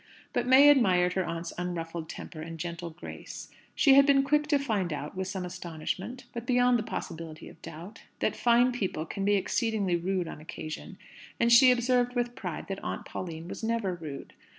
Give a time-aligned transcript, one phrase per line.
[0.33, 3.49] But May admired her aunt's unruffled temper and gentle grace.
[3.75, 7.61] She had been quick to find out with some astonishment, but beyond the possibility of
[7.61, 10.97] doubt that fine people can be exceedingly rude on occasion;
[11.39, 14.33] and she observed with pride that Aunt Pauline was never rude.